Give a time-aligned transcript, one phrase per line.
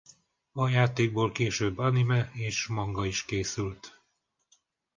[0.53, 4.01] A játékból később anime és manga is készült.